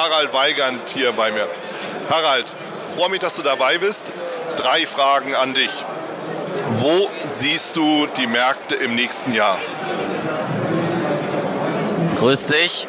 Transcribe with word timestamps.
Harald 0.00 0.32
Weigand 0.32 0.88
hier 0.88 1.12
bei 1.12 1.30
mir. 1.30 1.46
Harald, 2.08 2.46
freue 2.96 3.10
mich, 3.10 3.20
dass 3.20 3.36
du 3.36 3.42
dabei 3.42 3.76
bist. 3.76 4.10
Drei 4.56 4.86
Fragen 4.86 5.34
an 5.34 5.52
dich. 5.52 5.70
Wo 6.78 7.10
siehst 7.22 7.76
du 7.76 8.06
die 8.16 8.26
Märkte 8.26 8.76
im 8.76 8.94
nächsten 8.94 9.34
Jahr? 9.34 9.58
Grüß 12.16 12.46
dich. 12.46 12.88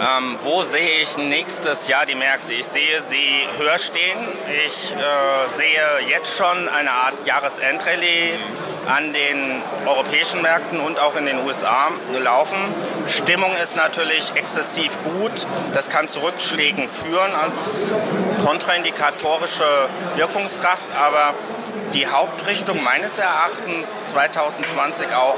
Ähm, 0.00 0.36
wo 0.44 0.62
sehe 0.62 1.00
ich 1.02 1.16
nächstes 1.16 1.88
Jahr 1.88 2.06
die 2.06 2.14
Märkte? 2.14 2.52
Ich 2.52 2.66
sehe 2.66 3.02
sie 3.02 3.48
höher 3.58 3.78
stehen. 3.80 4.18
Ich 4.64 4.92
äh, 4.92 5.48
sehe 5.48 6.08
jetzt 6.08 6.38
schon 6.38 6.68
eine 6.68 6.92
Art 6.92 7.14
Jahresendrallye 7.26 8.38
an 8.86 9.12
den 9.12 9.62
europäischen 9.86 10.42
Märkten 10.42 10.80
und 10.80 11.00
auch 11.00 11.16
in 11.16 11.26
den 11.26 11.44
USA 11.44 11.90
laufen. 12.22 12.58
Stimmung 13.06 13.50
ist 13.62 13.76
natürlich 13.76 14.32
exzessiv 14.34 14.96
gut. 15.04 15.46
Das 15.72 15.90
kann 15.90 16.08
zu 16.08 16.20
Rückschlägen 16.20 16.88
führen 16.88 17.32
als 17.34 17.90
kontraindikatorische 18.44 19.64
Wirkungskraft, 20.16 20.86
aber 20.94 21.34
die 21.94 22.06
Hauptrichtung 22.06 22.82
meines 22.82 23.18
Erachtens 23.18 24.06
2020 24.06 25.14
auch 25.14 25.36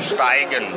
steigend. 0.00 0.76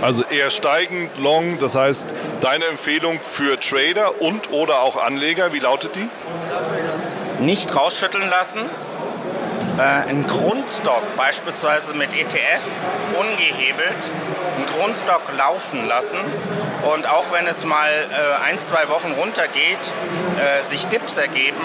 Also 0.00 0.22
eher 0.24 0.50
steigend, 0.50 1.18
long, 1.18 1.58
das 1.58 1.74
heißt 1.74 2.14
deine 2.40 2.66
Empfehlung 2.66 3.18
für 3.20 3.58
Trader 3.58 4.20
und 4.20 4.52
oder 4.52 4.82
auch 4.82 4.96
Anleger, 4.96 5.52
wie 5.52 5.58
lautet 5.58 5.96
die? 5.96 6.08
Nicht 7.42 7.74
rausschütteln 7.74 8.28
lassen, 8.28 8.60
äh, 9.78 10.08
einen 10.08 10.26
Grundstock 10.26 11.02
beispielsweise 11.16 11.94
mit 11.94 12.10
ETF 12.12 12.62
ungehebelt, 13.18 13.96
einen 14.56 14.66
Grundstock 14.66 15.22
laufen 15.36 15.86
lassen 15.86 16.18
und 16.82 17.08
auch 17.08 17.26
wenn 17.32 17.46
es 17.46 17.64
mal 17.64 17.88
äh, 17.88 18.50
ein, 18.50 18.58
zwei 18.60 18.88
Wochen 18.88 19.12
runtergeht, 19.12 19.78
äh, 20.36 20.62
sich 20.66 20.86
Dips 20.88 21.16
ergeben, 21.16 21.60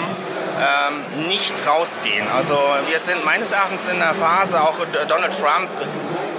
ähm, 0.54 1.26
nicht 1.28 1.54
rausgehen. 1.66 2.26
Also 2.36 2.56
wir 2.88 2.98
sind 2.98 3.24
meines 3.24 3.52
Erachtens 3.52 3.88
in 3.88 3.98
der 3.98 4.14
Phase, 4.14 4.60
auch 4.60 4.76
Donald 5.08 5.36
Trump, 5.38 5.68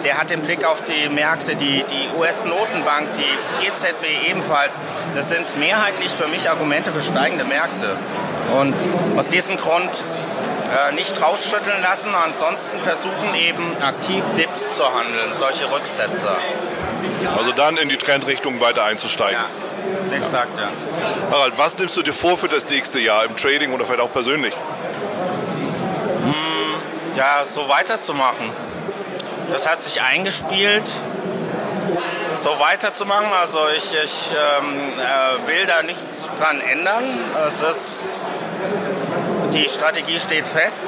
der 0.06 0.18
hat 0.20 0.30
den 0.30 0.42
Blick 0.44 0.64
auf 0.64 0.82
die 0.84 1.10
Märkte, 1.10 1.56
die, 1.56 1.84
die 1.84 2.18
US-Notenbank, 2.18 3.08
die 3.18 3.66
EZB 3.68 4.30
ebenfalls. 4.30 4.80
Das 5.16 5.30
sind 5.30 5.58
mehrheitlich 5.58 6.12
für 6.12 6.28
mich 6.28 6.50
Argumente 6.50 6.92
für 6.92 7.02
steigende 7.02 7.44
Märkte. 7.44 7.98
Und 8.56 8.76
aus 9.18 9.28
diesem 9.28 9.58
Grund 9.58 9.90
äh, 9.90 10.55
nicht 10.94 11.22
rausschütteln 11.22 11.82
lassen, 11.82 12.14
ansonsten 12.16 12.82
versuchen 12.82 13.34
eben 13.36 13.76
aktiv 13.82 14.24
Dips 14.38 14.74
zu 14.74 14.84
handeln, 14.84 15.34
solche 15.34 15.72
Rücksetzer. 15.72 16.36
Also 17.38 17.52
dann 17.52 17.78
in 17.78 17.90
die 17.90 17.98
Trendrichtung 17.98 18.60
weiter 18.62 18.84
einzusteigen. 18.84 19.40
Ja, 20.10 20.16
exakt, 20.16 20.58
ja. 20.58 20.70
Harald, 21.32 21.58
was 21.58 21.78
nimmst 21.78 21.98
du 21.98 22.02
dir 22.02 22.14
vor 22.14 22.38
für 22.38 22.48
das 22.48 22.68
nächste 22.68 23.00
Jahr 23.00 23.26
im 23.26 23.36
Trading 23.36 23.74
oder 23.74 23.86
vielleicht 23.86 24.02
auch 24.02 24.12
persönlich? 24.12 24.54
Hm, 26.24 27.16
ja, 27.16 27.46
so 27.46 27.68
weiterzumachen. 27.70 28.52
Das 29.52 29.70
hat 29.70 29.82
sich 29.82 30.02
eingespielt 30.02 30.84
so 32.36 32.60
weiterzumachen. 32.60 33.32
Also 33.40 33.60
ich, 33.76 33.94
ich 33.94 34.32
ähm, 34.32 34.76
äh, 35.00 35.48
will 35.48 35.66
da 35.66 35.84
nichts 35.84 36.30
dran 36.40 36.62
ändern. 36.62 37.04
Es 37.48 37.62
ist 37.62 38.26
die 39.54 39.68
Strategie 39.70 40.20
steht 40.20 40.48
fest. 40.48 40.88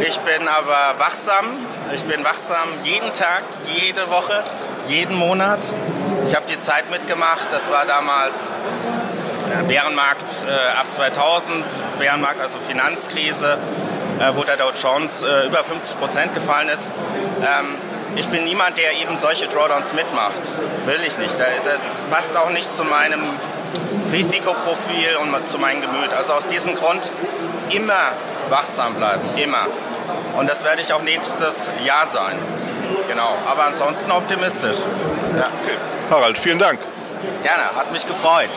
Ich 0.00 0.18
bin 0.20 0.48
aber 0.48 0.98
wachsam. 0.98 1.46
Ich 1.94 2.02
bin 2.04 2.24
wachsam 2.24 2.68
jeden 2.84 3.12
Tag, 3.12 3.42
jede 3.66 4.08
Woche, 4.10 4.42
jeden 4.88 5.16
Monat. 5.16 5.60
Ich 6.26 6.34
habe 6.34 6.46
die 6.46 6.58
Zeit 6.58 6.90
mitgemacht. 6.90 7.46
Das 7.50 7.70
war 7.70 7.86
damals 7.86 8.50
Bärenmarkt 9.66 10.26
äh, 10.48 10.78
ab 10.78 10.86
2000, 10.90 11.64
Bärenmarkt, 11.98 12.40
also 12.40 12.58
Finanzkrise, 12.58 13.58
äh, 14.18 14.34
wo 14.34 14.44
der 14.44 14.56
Dow 14.56 14.70
Jones 14.80 15.22
äh, 15.22 15.46
über 15.46 15.64
50 15.64 15.98
Prozent 15.98 16.34
gefallen 16.34 16.68
ist. 16.68 16.90
Ähm, 17.40 17.76
ich 18.16 18.26
bin 18.26 18.44
niemand, 18.44 18.76
der 18.76 18.92
eben 19.00 19.18
solche 19.18 19.46
Drawdowns 19.46 19.92
mitmacht. 19.92 20.40
Will 20.86 21.00
ich 21.06 21.16
nicht. 21.18 21.34
Das 21.64 22.04
passt 22.10 22.36
auch 22.36 22.50
nicht 22.50 22.74
zu 22.74 22.84
meinem 22.84 23.20
Risikoprofil 24.12 25.16
und 25.22 25.48
zu 25.48 25.58
meinem 25.58 25.80
Gemüt. 25.80 26.12
Also 26.16 26.32
aus 26.32 26.48
diesem 26.48 26.74
Grund 26.74 27.10
immer 27.70 28.12
wachsam 28.48 28.94
bleiben, 28.94 29.22
immer. 29.36 29.66
Und 30.38 30.50
das 30.50 30.64
werde 30.64 30.82
ich 30.82 30.92
auch 30.92 31.02
nächstes 31.02 31.70
Jahr 31.84 32.06
sein. 32.06 32.36
Genau, 33.08 33.36
aber 33.46 33.66
ansonsten 33.66 34.10
optimistisch. 34.10 34.76
Ja. 35.36 35.46
Okay. 35.46 35.76
Harald, 36.10 36.38
vielen 36.38 36.58
Dank. 36.58 36.78
Gerne, 37.42 37.62
hat 37.76 37.92
mich 37.92 38.06
gefreut. 38.06 38.50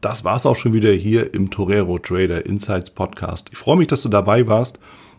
Das 0.00 0.24
war's 0.24 0.44
auch 0.44 0.56
schon 0.56 0.72
wieder 0.72 0.90
hier 0.90 1.32
im 1.32 1.50
Torero 1.50 1.98
Trader 1.98 2.44
Insights 2.44 2.90
Podcast. 2.90 3.48
Ich 3.52 3.58
freue 3.58 3.76
mich, 3.76 3.86
dass 3.86 4.02
du 4.02 4.08
dabei 4.08 4.46
warst 4.46 4.78